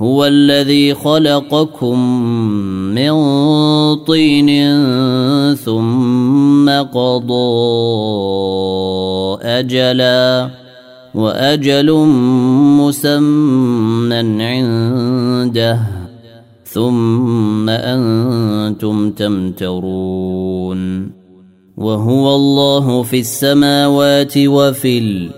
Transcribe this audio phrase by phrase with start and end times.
[0.00, 1.98] هو الذي خلقكم
[2.94, 3.14] من
[3.96, 4.50] طين
[5.54, 7.48] ثم قضى
[9.42, 10.50] أجلا
[11.14, 11.92] وأجل
[12.78, 15.80] مسمى عنده
[16.64, 20.78] ثم أنتم تمترون
[21.76, 25.37] وهو الله في السماوات وفي الأرض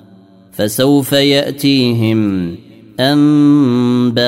[0.61, 2.55] فسوف يأتيهم
[2.99, 4.21] أنباء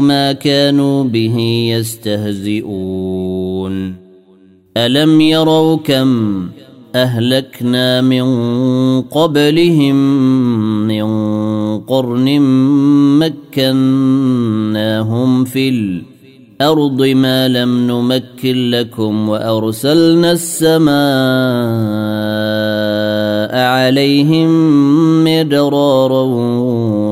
[0.00, 1.38] ما كانوا به
[1.70, 3.24] يستهزئون.
[4.76, 6.42] ألم يروا كم
[6.94, 8.24] أهلكنا من
[9.02, 9.96] قبلهم
[10.86, 11.04] من
[11.80, 12.40] قرن
[13.54, 20.94] مكناهم في الأرض ما لم نمكن لكم وأرسلنا السماء
[23.54, 24.48] عليهم
[25.24, 26.22] مدرارا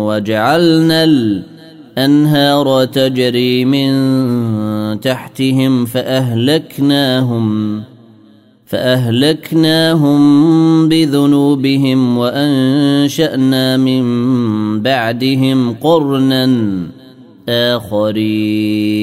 [0.06, 7.82] وجعلنا الأنهار تجري من تحتهم فأهلكناهم
[8.66, 10.18] فأهلكناهم
[10.88, 14.02] بذنوبهم وأنشأنا من
[14.82, 16.50] بعدهم قرنا
[17.48, 19.02] آخرين.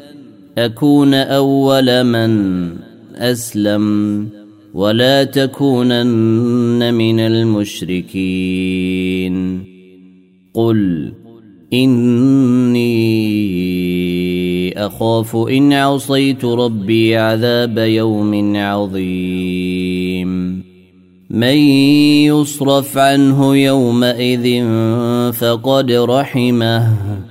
[0.57, 2.67] أكون أول من
[3.15, 4.27] أسلم
[4.73, 8.11] ولا تكونن من المشركين.
[10.53, 11.13] قل
[11.73, 12.91] إني
[14.85, 20.31] أخاف إن عصيت ربي عذاب يوم عظيم.
[21.29, 21.57] من
[22.27, 24.65] يصرف عنه يومئذ
[25.33, 27.30] فقد رحمه.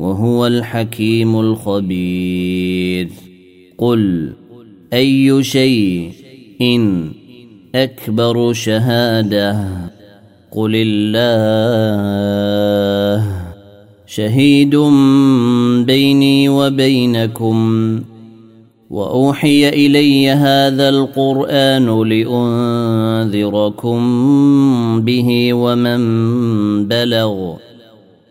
[0.00, 3.08] وهو الحكيم الخبير.
[3.78, 4.32] قل
[4.92, 6.12] أي شيء؟
[6.60, 7.10] إن
[7.74, 9.66] أكبر شهادة.
[10.50, 11.30] قل الله.
[14.06, 14.76] شهيد
[15.86, 18.00] بيني وبينكم.
[18.90, 24.00] وأوحي إلي هذا القرآن لأنذركم
[25.00, 26.00] به ومن
[26.88, 27.69] بلغ.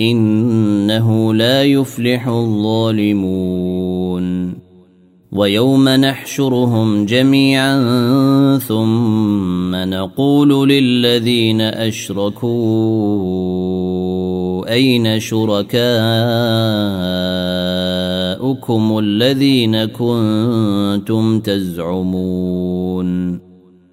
[0.00, 3.64] إنه لا يفلح الظالمون.
[5.34, 7.78] ويوم نحشرهم جميعا
[8.58, 12.54] ثم نقول للذين أشركوا
[14.72, 15.74] أين شركاؤكم
[18.98, 23.40] الذين كنتم تزعمون؟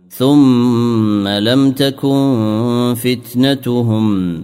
[0.09, 4.43] ثم لم تكن فتنتهم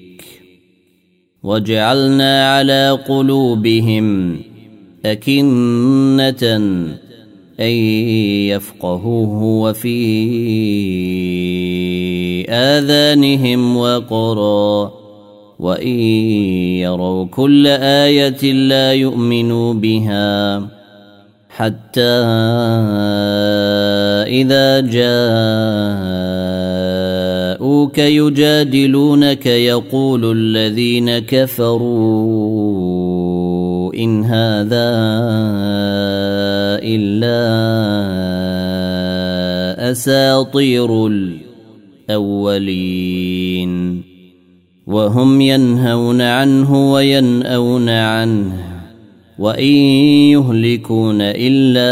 [1.43, 4.39] وجعلنا على قلوبهم
[5.05, 6.43] أكنة
[7.59, 7.71] أن
[8.49, 10.01] يفقهوه وفي
[12.49, 14.91] آذانهم وقرا
[15.59, 15.99] وإن
[16.81, 20.61] يروا كل آية لا يؤمنوا بها
[21.49, 22.21] حتى
[24.41, 24.79] إذا
[27.81, 31.81] جاءوك يجادلونك يقول الذين كفروا
[33.93, 34.91] إن هذا
[36.83, 37.41] إلا
[39.91, 41.07] أساطير
[42.09, 44.01] الأولين.
[44.87, 48.53] وهم ينهون عنه وينأون عنه
[49.39, 49.73] وإن
[50.37, 51.91] يهلكون إلا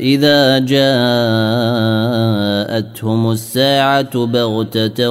[0.00, 0.80] إذا جاءتهم
[3.30, 5.08] الساعة بغتة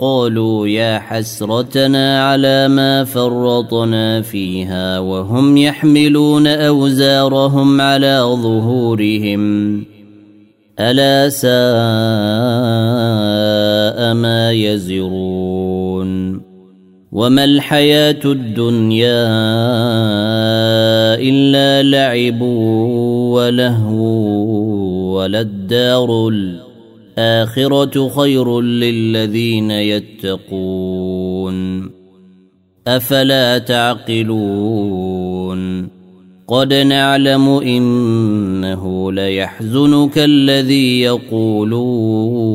[0.00, 9.84] قالوا يا حسرتنا على ما فرطنا فيها وهم يحملون أوزارهم على ظهورهم
[10.80, 11.54] ألا ساء
[14.14, 15.73] ما يزرون
[17.14, 19.24] وما الحياة الدنيا
[21.14, 22.40] إلا لعب
[23.30, 24.04] ولهو
[25.16, 30.34] وللدار الآخرة خير للذين يتقون
[32.86, 35.04] أفلا تعقلون
[36.48, 42.54] قد نعلم إنه ليحزنك الذي يقولون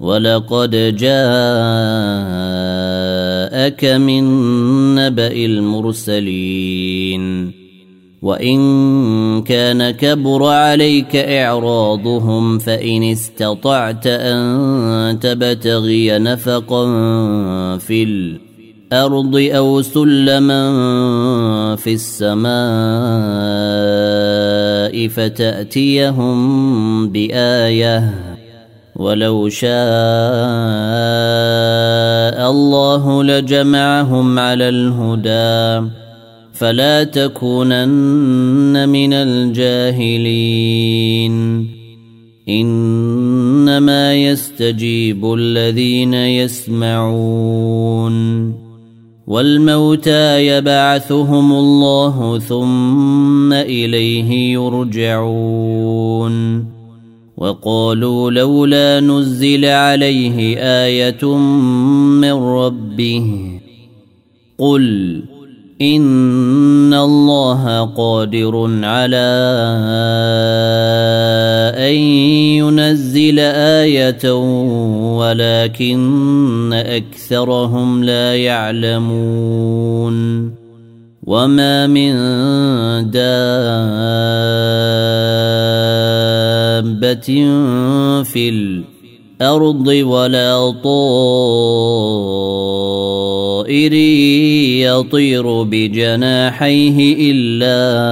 [0.00, 1.24] ولقد جاءك
[3.84, 4.24] من
[4.94, 6.86] نبأ المرسلين.
[8.22, 16.86] وإن كان كبر عليك إعراضهم فإن استطعت أن تبتغي نفقا
[17.78, 18.45] في الأرض
[18.92, 20.66] الأرض أو سلما
[21.76, 22.46] في السماء
[25.08, 26.36] فتأتيهم
[27.08, 28.14] بآية.
[28.96, 29.70] ولو شاء
[32.50, 35.90] الله لجمعهم على الهدى.
[36.52, 40.16] فلا تكونن من الجاهلين.
[42.48, 47.56] إنما يستجيب الذين يسمعون.
[49.26, 56.36] والموتى يبعثهم الله ثم إليه يرجعون.
[57.36, 61.36] وقالوا لولا نزل عليه آية
[62.20, 63.60] من ربه
[64.58, 65.22] قل
[65.82, 69.26] إن الله قادر على
[71.86, 71.94] ان
[72.58, 74.32] ينزل إيه
[75.16, 80.16] ولكن اكثرهم لا يعلمون
[81.26, 82.12] وما من
[83.10, 83.46] دابه
[88.22, 88.48] في
[89.40, 92.06] الأرض ولا طائر
[94.82, 98.06] يطير بجناحيه الا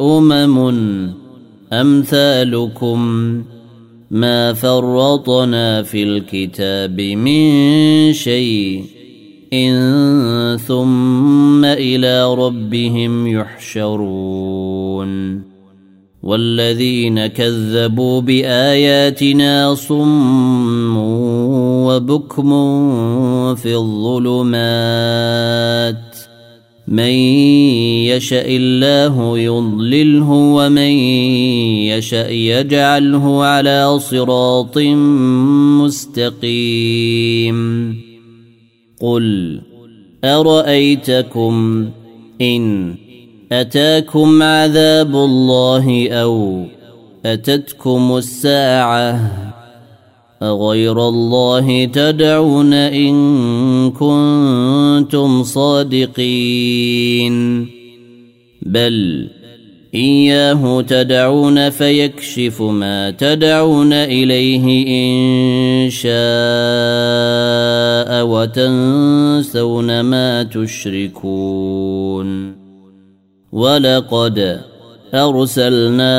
[0.00, 1.07] امم
[1.72, 2.98] أمثالكم
[4.10, 8.84] ما فرطنا في الكتاب من شيء.
[9.52, 15.08] إن ثم إلى ربهم يحشرون.
[16.22, 20.96] والذين كذبوا بآياتنا صم
[21.86, 22.50] وبكم
[23.54, 26.07] في الظلمات.
[26.88, 27.12] من
[28.08, 30.92] يشاء الله يضلله ومن
[31.92, 34.78] يشاء يجعله على صراط
[35.84, 37.58] مستقيم.
[39.00, 39.60] قل
[40.24, 41.88] أرأيتكم
[42.40, 42.94] إن
[43.52, 46.64] أتاكم عذاب الله أو
[47.26, 49.47] أتتكم الساعة
[50.42, 56.48] أغير الله تدعون إن كنتم صادقين
[58.62, 59.28] بل
[59.94, 66.08] إياه تدعون فيكشف ما تدعون إليه إن شاء
[68.26, 72.28] وتنسون ما تشركون
[73.52, 74.60] ولقد
[75.14, 76.18] أرسلنا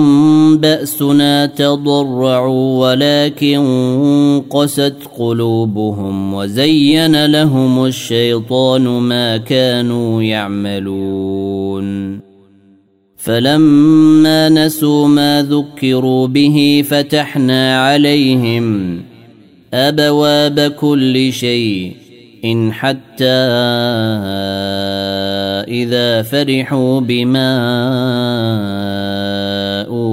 [0.61, 3.61] بأسنا تضرعوا ولكن
[4.49, 12.19] قست قلوبهم وزين لهم الشيطان ما كانوا يعملون.
[13.17, 18.99] فلما نسوا ما ذكروا به فتحنا عليهم
[19.73, 21.95] أبواب كل شيء
[22.45, 23.25] إن حتى
[25.67, 27.51] إذا فرحوا بما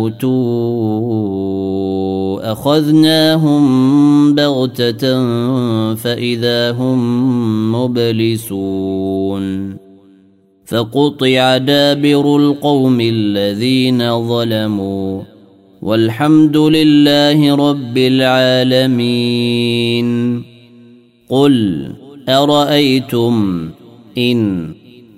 [0.08, 1.32] أوتوا
[2.52, 5.24] أخذناهم بغتة
[5.94, 6.98] فإذا هم
[7.74, 9.76] مبلسون
[10.66, 15.22] فقطع دابر القوم الذين ظلموا
[15.82, 19.28] والحمد لله رب العالمين
[21.28, 21.88] قل
[22.28, 23.68] أرأيتم
[24.18, 24.68] إن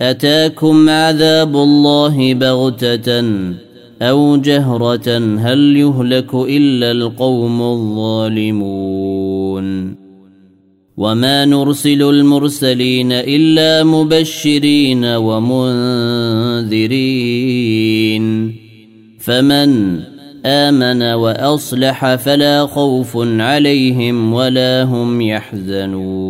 [0.00, 3.24] أتاكم عذاب الله بغتة
[4.02, 8.90] أو جهرة هل يهلك إلا القوم الظالمون
[10.96, 15.74] وما نرسل المرسلين إلا مبشرين ومنذرين
[19.18, 20.00] فمن
[20.46, 26.29] آمن وأصلح فلا خوف عليهم ولا هم يحزنون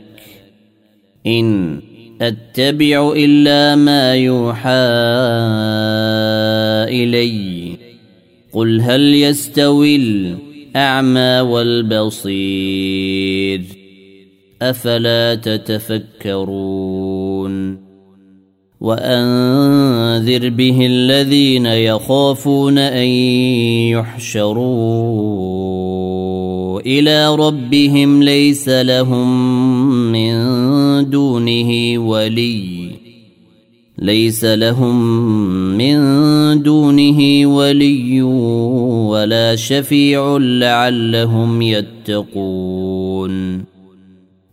[1.27, 1.79] إن
[2.21, 4.69] أتبع إلا ما يوحى
[6.89, 7.77] إلي.
[8.53, 12.81] قل هل يستوي الأعمى والبصير؟
[14.61, 16.81] أفلا تتفكرون؟
[18.81, 23.07] وأنذر به الذين يخافون أن
[23.93, 25.21] يحشروا
[26.79, 32.91] إلى ربهم ليس لهم من دونه ولي.
[33.99, 35.05] ليس لهم
[35.77, 35.97] من
[36.63, 43.63] دونه ولي ولا شفيع لعلهم يتقون.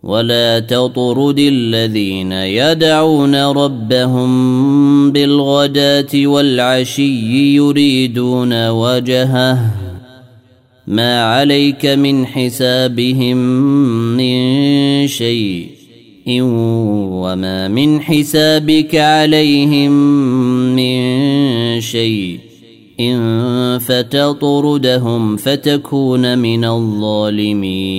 [0.02, 9.87] ولا تطرد الذين يدعون ربهم بالغداة والعشي يريدون وجهه.
[10.88, 13.36] ما عليك من حسابهم
[14.16, 15.68] من شيء
[16.28, 19.92] وما من حسابك عليهم
[20.76, 22.38] من شيء
[23.00, 27.98] إن فتطردهم فتكون من الظالمين.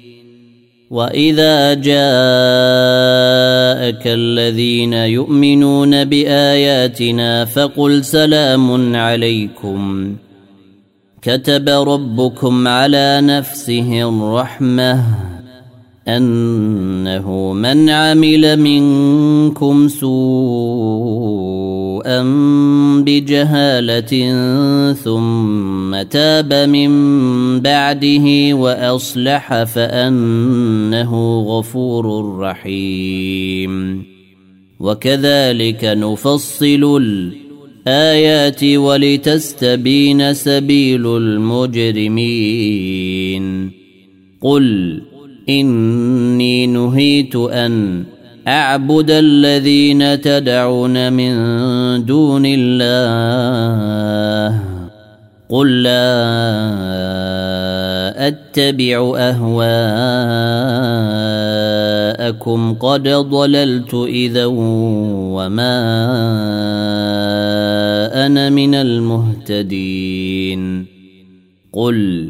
[0.91, 1.93] واذا جاءك
[4.05, 10.15] الذين يؤمنون باياتنا فقل سلام عليكم
[11.21, 15.05] كتب ربكم على نفسه الرحمه
[16.07, 21.70] انه من عمل منكم سوءا
[23.03, 24.13] بجهاله
[24.93, 26.91] ثم تاب من
[27.59, 34.03] بعده واصلح فانه غفور رحيم
[34.79, 37.31] وكذلك نفصل
[37.87, 42.51] اياتي ولتستبين سبيل المجرمين
[44.41, 45.01] قل
[45.49, 48.03] اني نهيت ان
[48.51, 51.33] أعبد الذين تدعون من
[52.05, 54.59] دون الله.
[55.49, 56.11] قل لا
[58.27, 59.53] أتبع أهواءكم.
[62.73, 65.81] قد ضللت إذا وما
[68.25, 70.61] أنا من المهتدين.
[71.73, 72.29] قل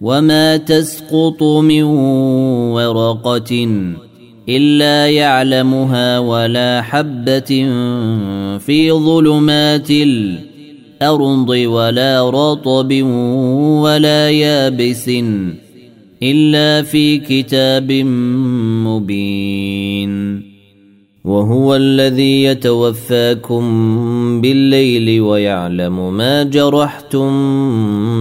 [0.00, 1.82] وما تسقط من
[2.72, 3.68] ورقه
[4.48, 7.50] الا يعلمها ولا حبه
[8.58, 13.02] في ظلمات الأرض ولا رطب
[13.82, 15.10] ولا يابس
[16.22, 17.92] الا في كتاب
[18.86, 20.47] مبين
[21.28, 23.60] وهو الذي يتوفاكم
[24.40, 27.30] بالليل ويعلم ما جرحتم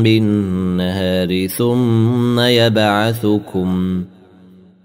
[0.04, 4.04] بالنهار ثم يبعثكم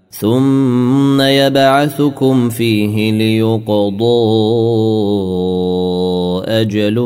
[0.09, 4.03] ثم يبعثكم فيه ليقضى
[6.47, 6.99] أجل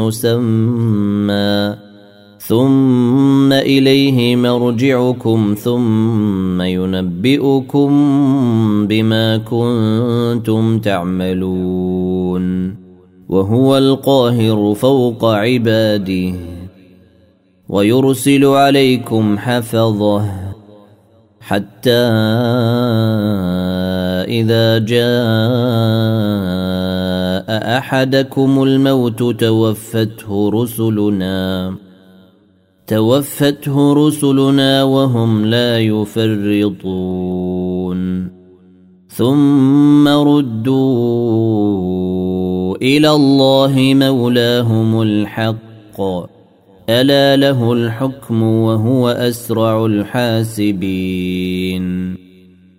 [0.00, 1.83] مسمى.
[2.46, 7.90] ثم اليه مرجعكم ثم ينبئكم
[8.86, 12.74] بما كنتم تعملون
[13.28, 16.32] وهو القاهر فوق عباده
[17.68, 20.30] ويرسل عليكم حفظه
[21.40, 21.90] حتى
[24.28, 25.04] اذا جاء
[27.78, 31.74] احدكم الموت توفته رسلنا
[32.86, 36.74] توفته رسلنا وهم لا يفرطون.
[39.08, 41.54] ثم ردوا
[42.76, 46.00] إلى الله مولاهم الحق.
[46.90, 52.23] ألا له الحكم وهو أسرع الحاسبين.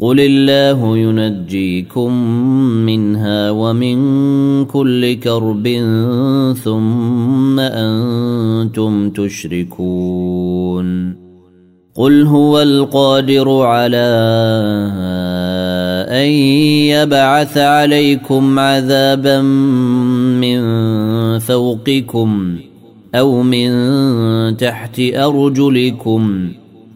[0.00, 2.12] قل الله ينجيكم
[2.86, 3.98] منها ومن
[4.64, 5.68] كل كرب
[6.64, 10.88] ثم أنتم تشركون
[11.94, 14.08] قل هو القادر على
[16.10, 16.28] ان
[16.94, 19.40] يبعث عليكم عذابا
[20.40, 20.58] من
[21.38, 22.58] فوقكم
[23.14, 23.70] أو من
[24.56, 26.48] تحت ارجلكم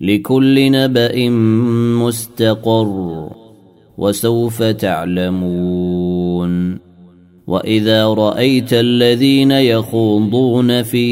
[0.00, 1.28] لكل نبأ
[1.98, 3.30] مستقر
[3.98, 6.14] وسوف تعلمون.
[7.46, 11.06] وإذا رأيت الذين يخوضون في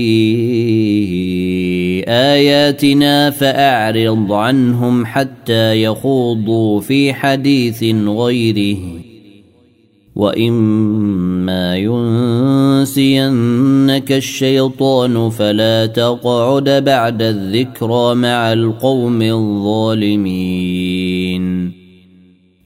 [2.09, 9.02] آياتنا فأعرض عنهم حتى يخوضوا في حديث غيره.
[10.16, 11.77] واما
[12.87, 20.62] ينسينك الشيطان فلا تقعد بعد الذكرى مع القوم الظالمين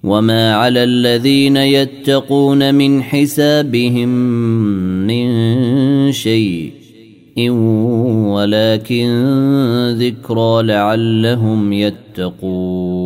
[0.04, 4.08] وما على الذين يتقون من حسابهم
[5.06, 5.26] من
[6.12, 6.72] شيء
[8.30, 9.08] ولكن
[9.98, 13.05] ذكرى لعلهم يتقون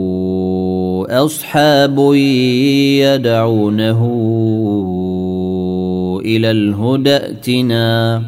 [1.11, 2.13] أصحاب
[3.03, 4.01] يدعونه
[6.25, 8.23] إلى الهدى ائتنا.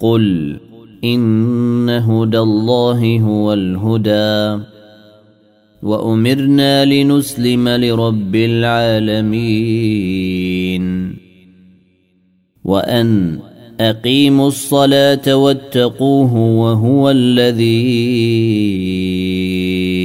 [0.00, 0.56] قل
[1.04, 4.64] إن هدى الله هو الهدى.
[5.82, 9.60] وأمرنا لنسلم لرب العالمين.
[12.64, 13.38] وأن
[13.80, 18.10] أقيموا الصلاة واتقوه وهو الذي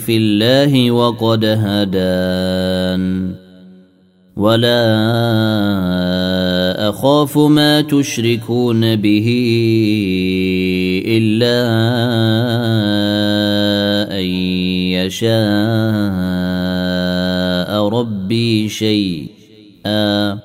[0.00, 3.34] في الله وقد هدان.
[4.36, 4.88] ولا
[6.88, 9.28] أخاف ما تشركون به
[11.06, 11.60] إلا
[14.18, 14.24] أن
[15.04, 15.28] يشاء
[17.88, 20.38] ربي شيئا.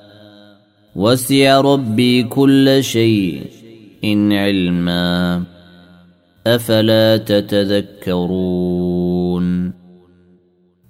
[0.96, 3.42] وسع ربي كل شيء
[4.04, 5.42] إن علما.
[6.46, 8.75] أفلا تتذكرون؟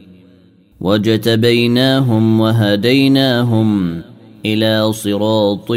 [0.81, 4.01] وجتبيناهم وهديناهم
[4.45, 5.71] إلى صراط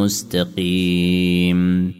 [0.00, 1.99] مستقيم.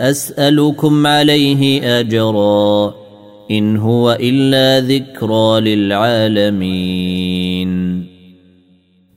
[0.00, 2.94] أسألكم عليه أجرا
[3.50, 7.16] إن هو إلا ذكرى للعالمين.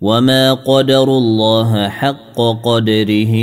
[0.01, 3.35] وما قدروا الله حق قدره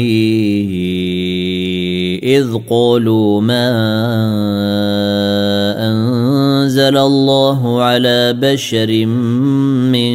[2.25, 3.69] إذ قالوا ما
[5.79, 9.07] أنزل الله على بشر
[9.93, 10.15] من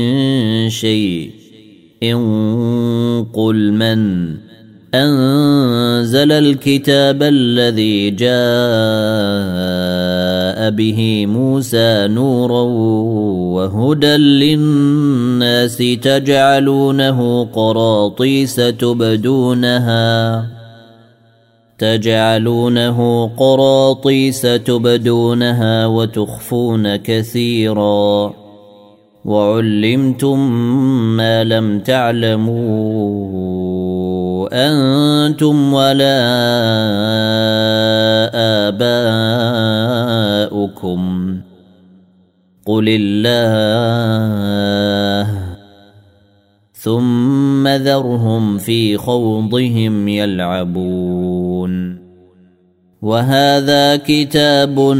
[0.70, 1.32] شيء
[2.04, 4.38] إن قل من
[4.96, 8.32] أنزل الكتاب الذي جاء
[10.70, 12.62] به موسى نورا
[13.56, 20.46] وهدى للناس تجعلونه قراطيس تبدونها.
[21.78, 28.34] تجعلونه قراطيس تبدونها وتخفون كثيرا.
[29.26, 30.52] وعلمتم
[31.18, 33.61] ما لم تعلموا.
[34.52, 36.20] أنتم ولا
[38.68, 41.38] آباؤكم.
[42.66, 43.42] قل الله.
[46.74, 52.02] ثم ذرهم في خوضهم يلعبون.
[53.02, 54.92] وهذا كتاب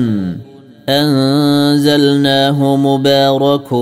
[0.90, 3.74] أنزلناه مبارك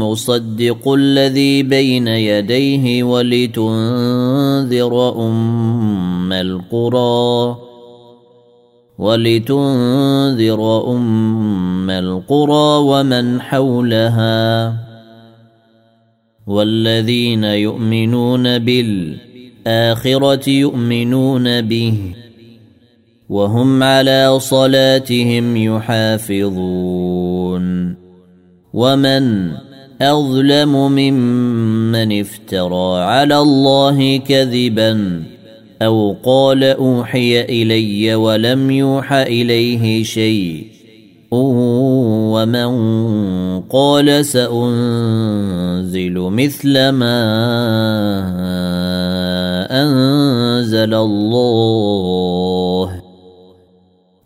[0.00, 4.92] مصدق الذي بين يديه ولتنذر
[5.28, 7.56] أم القرى
[8.98, 14.74] ولتنذر أم القرى ومن حولها
[16.46, 22.23] والذين يؤمنون بالآخرة يؤمنون به.
[23.28, 27.24] وهم على صلاتهم يحافظون.
[28.74, 29.50] ومن
[30.02, 35.22] أظلم ممن افترى على الله كذبا
[35.82, 40.74] أو قال أوحي إلي ولم يوحى إليه شيء.
[42.34, 42.70] ومن
[43.60, 47.20] قال سأنزل مثل ما
[49.70, 52.63] أنزل الله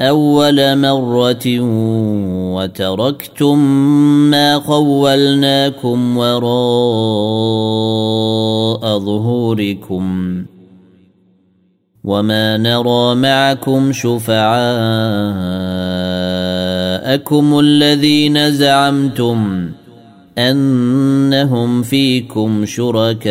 [0.00, 1.60] أول مرة
[2.54, 3.58] وتركتم
[4.30, 6.50] ما خولناكم وراء
[8.98, 10.44] ظهوركم
[12.04, 14.40] وما نرى معكم شفعاءكم
[17.58, 19.70] الذين زعمتم
[20.38, 23.30] أنهم فيكم شركاء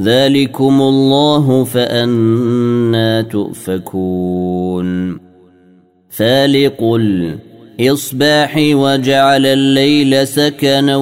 [0.00, 5.18] ذلكم الله فأنا تؤفكون.
[6.10, 10.96] فالق الإصباح وجعل الليل سكنا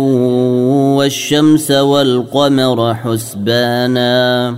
[0.97, 4.57] والشمس والقمر حسبانا.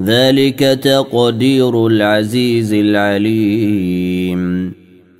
[0.00, 4.72] ذلك تقدير العزيز العليم.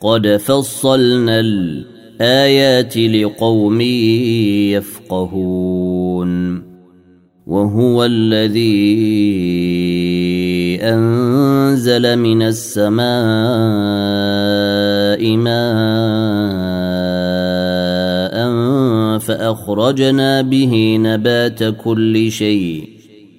[0.00, 3.80] قد فصلنا الآيات لقوم
[4.70, 6.68] يفقهون.
[7.48, 8.88] وهو الذي
[10.82, 12.98] أنزل من السماء
[15.36, 15.58] ماء
[19.18, 22.97] فأخرجنا به نبات كل شيء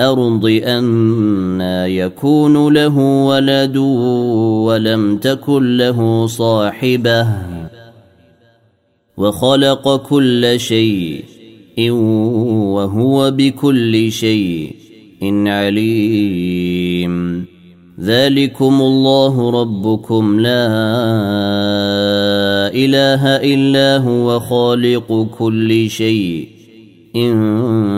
[0.00, 7.26] أنا يكون له ولد ولم تكن له صاحبة.
[9.16, 11.24] وخلق كل شيء
[11.80, 14.74] وهو بكل شيء
[15.46, 17.44] عليم.
[18.00, 20.40] ذلكم الله ربكم.
[20.40, 20.68] لا
[22.74, 26.48] إله إلا هو خالق كل شيء.
[27.16, 27.97] إن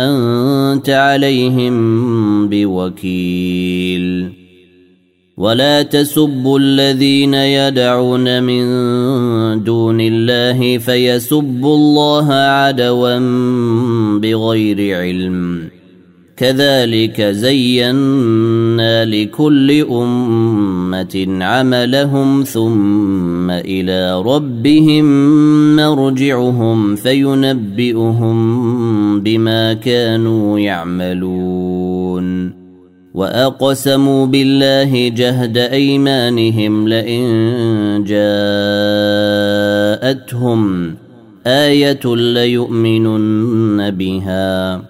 [0.00, 4.28] أنت عليهم بوكيل.
[5.36, 8.64] ولا تسبوا الذين يدعون من
[9.64, 13.18] دون الله فيسبوا الله عدوا
[14.18, 15.69] بغير علم.
[16.40, 25.06] كذلك زينا لكل أمة عملهم ثم إلى ربهم
[25.76, 28.40] مرجعهم فينبئهم
[29.20, 32.50] بما كانوا يعملون.
[33.14, 38.04] وأقسموا بالله جهد أيمانهم لئن
[40.00, 40.94] جاءتهم
[41.46, 44.89] آية ليؤمنن بها.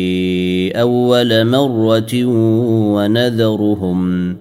[0.71, 2.25] أول مرة
[2.95, 4.35] ونذرهم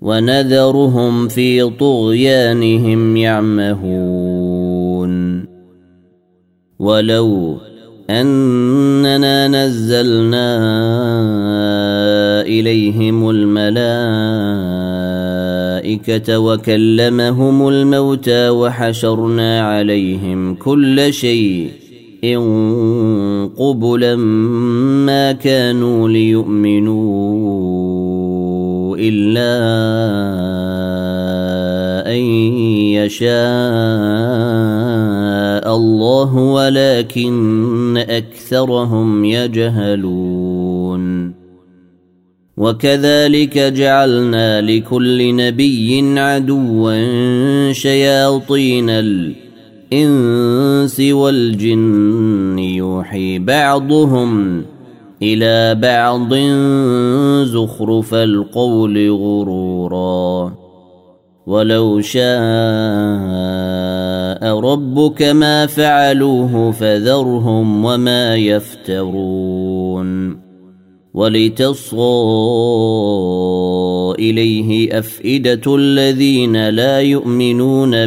[0.00, 4.60] ونذرهم في طغيانهم يعمهون.
[6.78, 7.58] ولو
[8.10, 10.50] أننا نزلنا
[12.42, 13.88] إليهم الملائكة
[16.38, 21.79] وكلمهم الموتى وحشرنا عليهم كل شيء
[23.58, 24.16] قبلا
[25.06, 27.30] ما كانوا ليؤمنوا
[28.96, 29.50] إلا
[32.06, 32.20] أن
[33.00, 33.30] يشاء
[35.76, 40.60] الله ولكن أكثرهم يجهلون.
[42.56, 48.90] وكذلك جعلنا لكل نبي عدوا شياطين
[49.92, 54.62] الإنس والجن يوحي بعضهم
[55.22, 56.34] إلى بعض
[57.44, 60.52] زخرف القول غرورا.
[61.46, 62.20] ولو شاء
[64.58, 70.40] ربك ما فعلوه فذرهم وما يفترون.
[71.14, 72.00] ولتصغى
[74.18, 78.06] إليه أفئدة الذين لا يؤمنون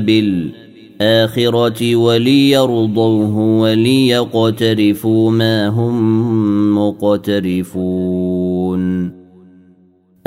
[1.03, 8.33] بالاخره وليرضوه وليقترفوا ما هم مقترفون.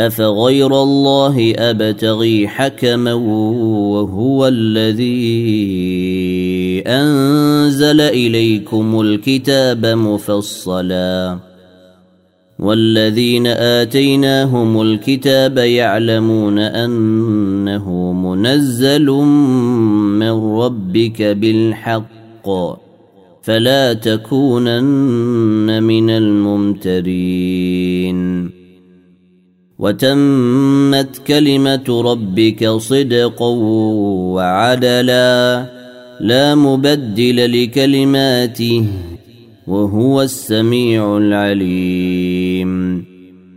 [0.00, 5.06] أفغير الله أبتغي حكما وهو الذي
[6.86, 11.38] أنزل إليكم الكتاب مفصلا.
[12.58, 20.30] والذين آتيناهم الكتاب يعلمون أنه منزل من
[20.60, 22.48] ربك بالحق
[23.42, 27.46] فلا تكونن من الممترين.
[29.78, 33.48] وتمت كلمة ربك صدقا
[34.34, 35.66] وعدلا
[36.20, 38.86] لا مبدل لكلماته
[39.66, 42.45] وهو السميع العليم.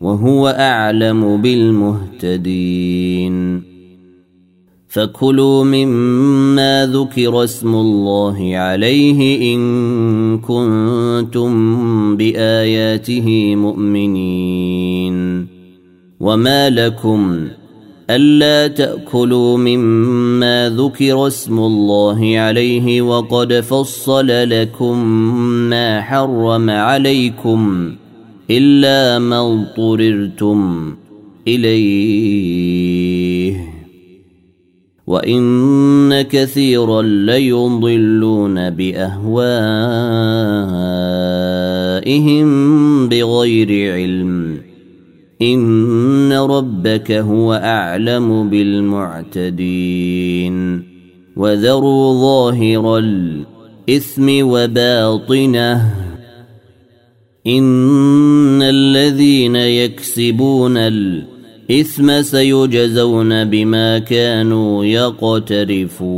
[0.00, 2.90] وهو أعلم بالمهتدين.
[4.88, 15.46] فكلوا مما ذكر اسم الله عليه إن كنتم بآياته مؤمنين.
[16.20, 17.48] وما لكم
[18.10, 25.06] ألا تأكلوا مما ذكر اسم الله عليه وقد فصل لكم
[25.70, 27.92] ما حرم عليكم
[28.50, 30.94] إلا ما اضطررتم
[31.48, 32.90] إليه.
[35.06, 39.48] وإن كثيرا ليضلون بأهوائهم
[43.08, 44.56] بغير علم.
[45.42, 50.82] إن ربك هو أعلم بالمعتدين.
[51.36, 56.09] وذروا ظاهر الإثم وباطنه.
[57.46, 66.10] ان الذين يكسبون الاثم سيجزون بما كانوا يقترفون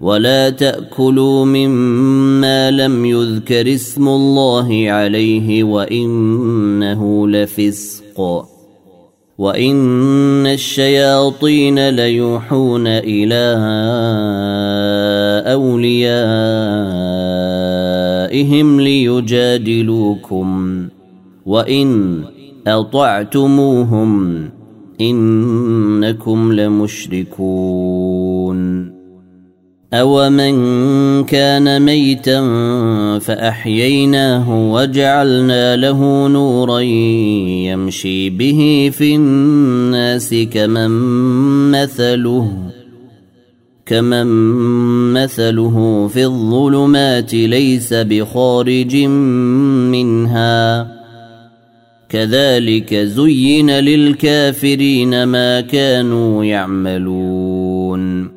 [0.00, 8.44] ولا تاكلوا مما لم يذكر اسم الله عليه وانه لفسق
[9.38, 13.54] وان الشياطين ليوحون إلى
[18.34, 20.48] اوليائهم ليجادلوكم
[21.46, 22.22] وان
[22.66, 24.40] اطعتموهم
[25.00, 27.84] انكم لمشركون
[29.92, 30.54] أومن
[31.24, 32.40] كان ميتا
[33.18, 36.80] فأحييناه وجعلنا له نورا
[37.70, 40.90] يمشي به في الناس كمن
[41.70, 42.63] مثله
[43.86, 44.26] كمن
[45.12, 50.88] مثله في الظلمات ليس بخارج منها
[52.08, 58.30] كذلك زين للكافرين ما كانوا يعملون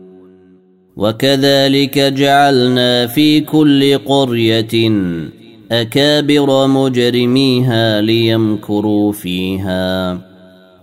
[0.98, 4.92] وكذلك جعلنا في كل قريه
[5.72, 10.27] اكابر مجرميها ليمكروا فيها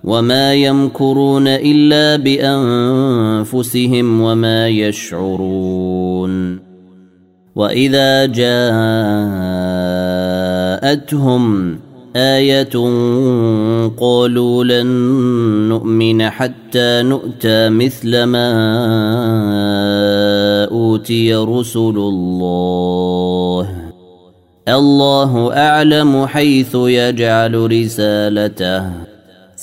[0.04, 6.58] وما يمكرون الا بانفسهم وما يشعرون
[7.56, 8.64] واذا جاءتهم
[12.16, 12.68] إيه
[14.00, 14.86] قالوا لن
[15.68, 18.54] نؤمن حتى نؤتى مثل ما
[20.64, 23.68] اوتي رسل الله
[24.68, 29.13] الله اعلم حيث يجعل رسالته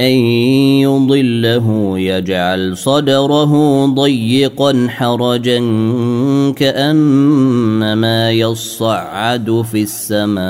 [0.00, 0.16] ان
[0.80, 5.58] يضله يجعل صدره ضيقا حرجا
[6.56, 10.44] كانما يصعد في السماء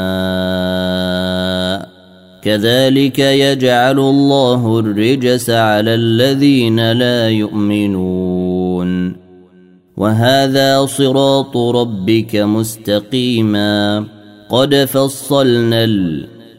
[2.43, 9.17] كذلك يجعل الله الرجس على الذين لا يؤمنون
[9.97, 14.05] وهذا صراط ربك مستقيما
[14.51, 15.85] قد فصلنا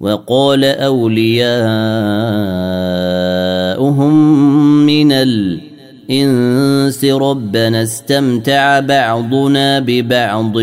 [0.00, 1.56] وقال أولياؤهم
[4.86, 10.56] من الإنس ربنا استمتع بعضنا ببعض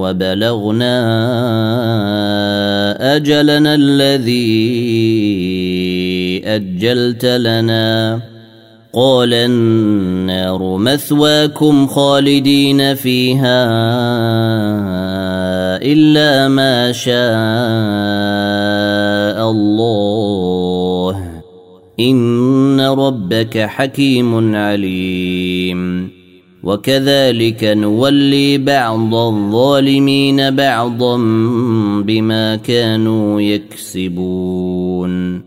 [0.00, 1.00] وبلغنا
[3.16, 4.40] أجلنا الذي
[6.44, 8.20] أجلت لنا.
[8.92, 13.60] قال النار مثواكم خالدين فيها.
[15.76, 17.10] إلا ما شاء
[19.50, 21.30] الله.
[22.00, 26.10] إن ربك حكيم عليم.
[26.62, 31.16] وكذلك نولي بعض الظالمين بعضا
[32.02, 35.42] بما كانوا يكسبون.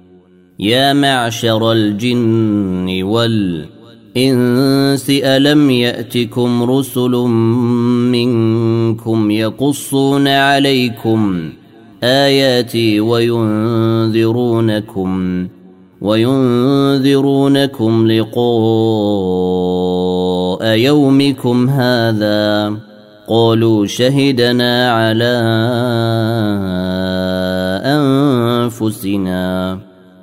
[0.60, 3.04] يا معشر الجن
[4.16, 7.12] والانس الم يأتكم رسل
[8.12, 11.50] منكم يقصون عليكم
[12.04, 14.18] آياتي وينذرونكم
[16.02, 17.12] وينذرونكم
[18.12, 18.44] لقاء
[20.78, 22.74] يومكم هذا
[23.30, 25.40] قالوا شهدنا على
[27.86, 29.80] أنفسنا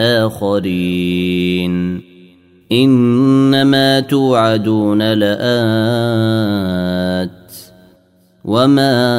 [0.00, 2.00] آخرين.
[2.72, 7.30] إنما توعدون لآت.
[8.44, 9.18] وما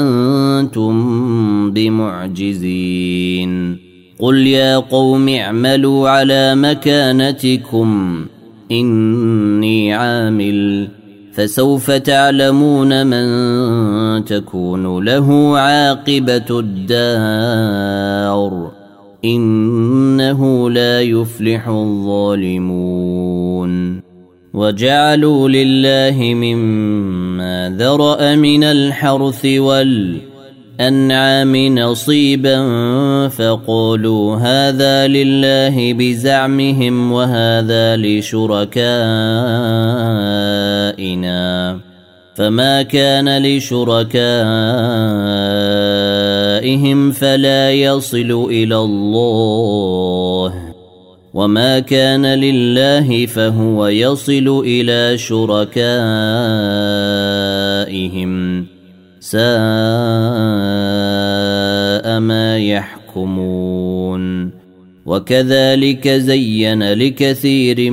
[0.00, 3.78] أنتم بمعجزين.
[4.18, 8.24] قل يا قوم اعملوا على مكانتكم.
[8.72, 10.88] إني عامل
[11.34, 18.02] فسوف تعلمون من تكون له عاقبة الدار.
[19.24, 23.12] إنه لا يفلح الظالمون.
[24.54, 29.44] وجعلوا لله مما ذرأ من الحرث
[30.80, 32.58] والأنعام نصيبا
[33.28, 38.72] فقالوا هذا لله بزعمهم وهذا لشركائنا
[42.34, 44.12] فما كان لشركائهم
[47.12, 50.54] فلا يصل إلى الله
[51.34, 55.72] وما كان لله فهو يصل إلى شركائهم
[59.32, 59.42] ساء
[62.20, 64.50] ما يحكمون.
[65.06, 67.90] وكذلك زين لكثير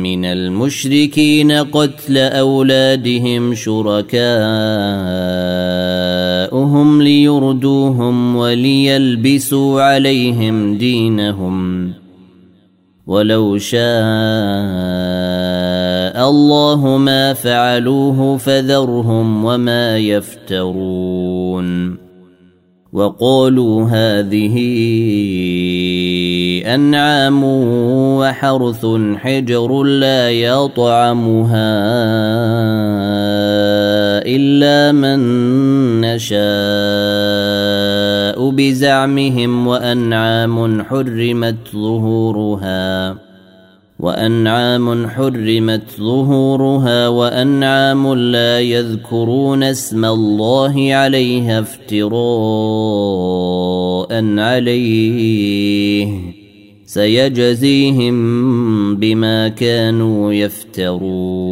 [0.00, 4.22] من المشركين قتل أولادهم شركاءهم
[7.02, 11.92] ليردوهم وليلبسوا عليهم دينهم.
[13.12, 13.82] ولو شاء
[16.30, 21.96] الله ما فعلوه فذرهم وما يفترون.
[22.92, 24.56] وقالوا هذه
[26.74, 27.44] أنعام
[28.20, 28.86] وحرث
[29.16, 31.72] حجر لا يطعمها
[34.26, 35.20] الا من
[36.00, 36.42] نشاء
[38.50, 43.16] بزعمهم وانعام حرمت ظهورها
[43.98, 52.12] وانعام حرمت ظهورها وانعام لا يذكرون اسم الله عليها افتراء
[54.38, 56.08] عليه
[56.86, 58.16] سيجزيهم
[58.96, 61.51] بما كانوا يفترون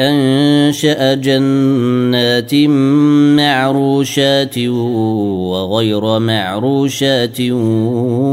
[0.00, 2.54] أنشأ جنات
[3.36, 7.40] معروشات وغير معروشات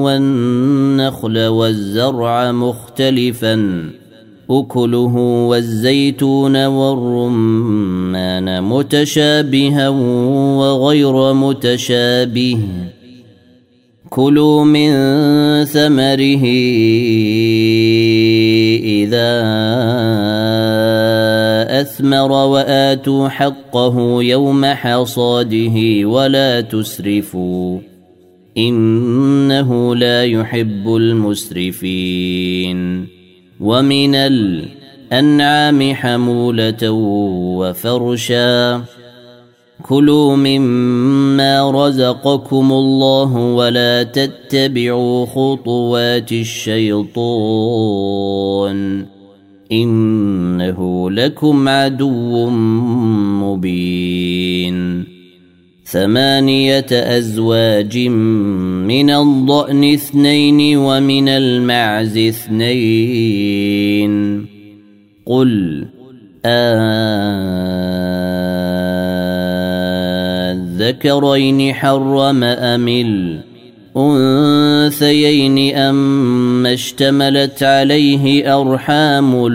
[0.03, 3.83] والنخل والزرع مختلفا
[4.49, 5.15] أكله
[5.49, 12.59] والزيتون والرمان متشابها وغير متشابه.
[14.09, 14.91] كلوا من
[15.65, 16.43] ثمره
[18.83, 19.43] إذا
[21.81, 27.79] أثمر وآتوا حقه يوم حصاده ولا تسرفوا
[28.57, 32.37] إنه لا يحب المسرفين
[33.59, 36.91] ومن الأنعام حمولة
[37.59, 38.81] وفرشا
[39.83, 47.17] كلوا مما رزقكم الله ولا تتبعوا خطوات الشيطان
[49.71, 52.49] إنه لكم عدو
[53.43, 55.03] مبين.
[55.85, 57.97] ثمانية أزواج
[58.87, 63.57] من الضأن اثنين ومن المعز اثنين.
[65.25, 65.85] قل
[70.51, 72.87] الذكرين حرم أم
[73.95, 79.45] الأنثيين أم اشتملت عليه أرحام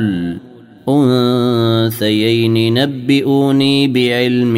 [0.89, 4.57] الأنثيين نبئوني بعلم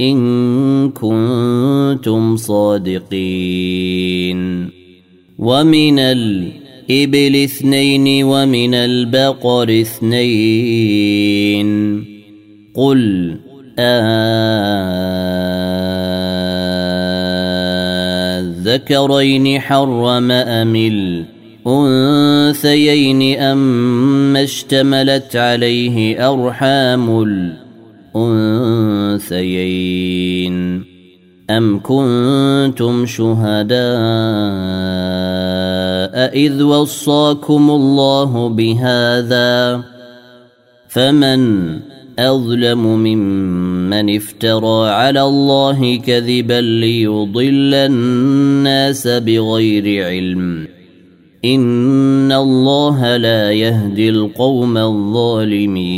[0.00, 3.14] إن كنتم صادقين.
[5.38, 11.24] ومن الإبل اثنين ومن البقر اثنين.
[12.74, 13.34] قل
[18.74, 20.76] الذكرين حرم أم
[21.66, 27.22] الأنثيين أم اشتملت عليه أرحام
[29.22, 30.84] الأنثيين
[31.50, 33.84] أم كنتم شهداء
[36.34, 39.82] إذ وصاكم الله بهذا
[40.88, 41.80] فمن
[42.18, 50.66] أظلم ممن افترى على الله كذبا ليضل الناس بغير علم.
[51.44, 55.94] إن الله لا يهدي القوم الظالمين.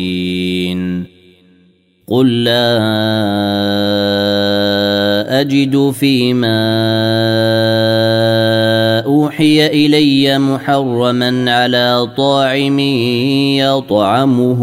[2.08, 2.76] قل لا
[5.40, 6.66] أجد فيما
[9.06, 12.78] أوحي إلي محرما على طاعم
[13.58, 14.62] يطعمه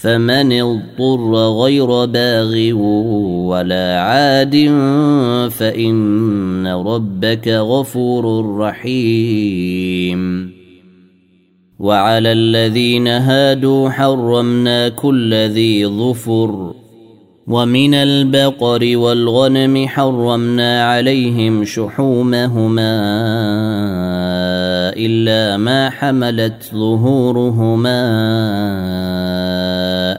[0.00, 2.74] فمن اضطر غير باغ
[3.50, 4.56] ولا عاد
[5.50, 10.50] فإن ربك غفور رحيم.
[11.78, 16.74] وعلى الذين هادوا حرمنا كل ذي ظفر
[17.46, 22.92] ومن البقر والغنم حرمنا عليهم شحومهما
[24.96, 28.00] إلا ما حملت ظهورهما.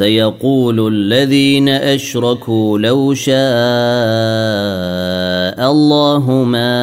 [0.00, 3.36] سيقول الذين أشركوا لو شاء
[5.70, 6.80] الله ما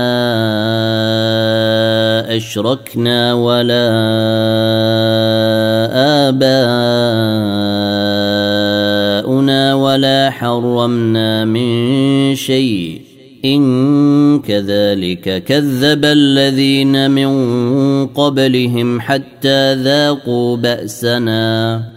[2.38, 3.88] أشركنا ولا
[6.30, 6.54] آباؤنا
[9.74, 13.02] ولا حرمنا من شيء
[13.46, 17.28] إن كذلك كذب الذين من
[18.08, 21.97] قبلهم حتى ذاقوا بأسنا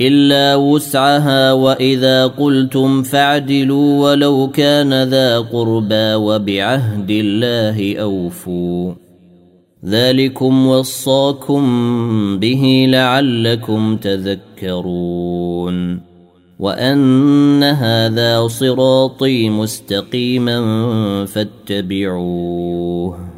[0.00, 8.92] إلا وسعها وإذا قلتم فاعدلوا ولو كان ذا قربى وبعهد الله أوفوا.
[9.84, 11.62] ذلكم وصاكم
[12.38, 16.00] به لعلكم تذكرون.
[16.58, 20.60] وأن هذا صراطي مستقيما
[21.26, 23.37] فاتبعوه.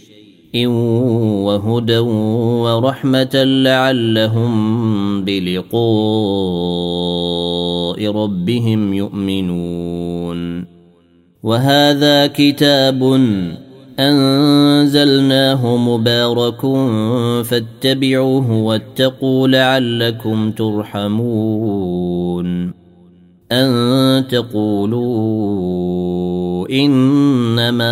[0.55, 4.51] وهدى ورحمة لعلهم
[5.25, 5.71] بلقاء
[8.11, 10.65] ربهم يؤمنون.
[11.43, 13.03] وهذا كتاب
[13.99, 16.61] أنزلناه مبارك
[17.45, 22.01] فاتبعوه واتقوا لعلكم ترحمون.
[23.51, 25.31] أن تقولوا
[26.69, 27.91] إنما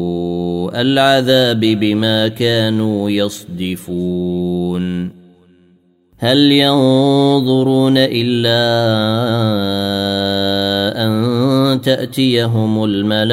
[0.75, 5.11] العذاب بما كانوا يصدفون.
[6.17, 8.61] هل ينظرون إلا
[11.05, 13.29] أن تأتيهم الملائكة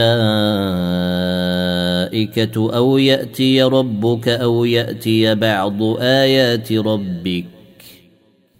[2.77, 7.45] أو يأتي ربك أو يأتي بعض آيات ربك؟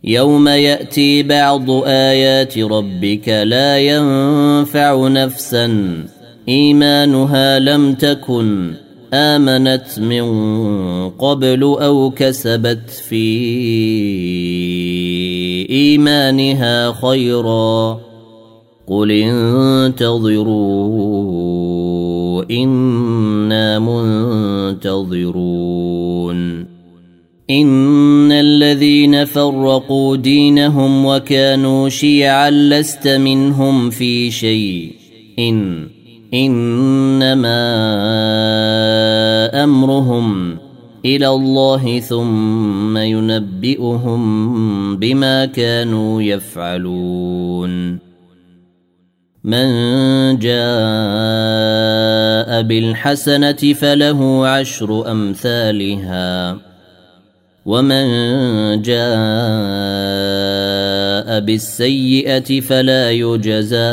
[0.05, 5.95] يوم يأتي بعض آيات ربك لا ينفع نفسا.
[6.49, 8.75] إيمانها لم تكن
[9.15, 10.25] آمنت من
[11.11, 13.27] قبل أو كسبت في
[15.71, 18.01] إيمانها خيرا.
[18.87, 20.55] قل انتظروا
[22.51, 25.19] إنا منتظرون.
[27.51, 34.93] إن الذين فرقوا دينهم وكانوا شيعا لست منهم في شيء.
[35.39, 35.98] إن
[36.35, 37.65] إنما
[39.65, 40.59] أمرهم
[41.05, 44.23] إلى الله ثم ينبئهم
[44.97, 47.99] بما كانوا يفعلون.
[49.45, 49.69] من
[50.39, 50.59] جاء
[52.63, 56.59] بالحسنة فله عشر أمثالها.
[57.67, 58.07] ومن
[58.83, 59.09] جاء
[61.41, 63.93] بالسيئة فلا يجزى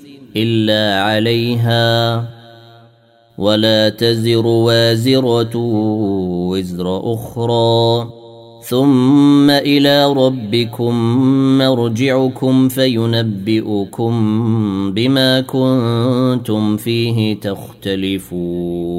[0.37, 2.25] إلا عليها
[3.37, 5.57] ولا تزر وازرة
[6.47, 8.09] وزر أخرى.
[8.63, 10.95] ثم إلى ربكم
[11.57, 14.13] مرجعكم فينبئكم
[14.93, 18.91] بما كنتم فيه تختلفون.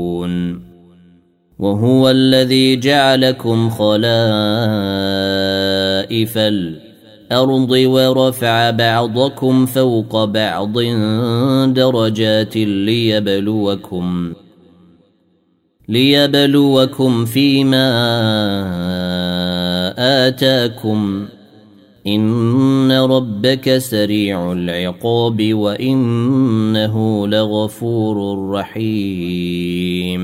[1.58, 4.02] وهو الذي جعلكم خلائف
[6.38, 6.81] الأرض
[7.32, 10.78] الأرض ورفع بعضكم فوق بعض
[11.72, 14.32] درجات ليبلوكم
[15.88, 17.88] ليبلوكم فيما
[20.28, 21.26] آتاكم.
[22.06, 30.22] إن ربك سريع العقاب وإنه لغفور رحيم.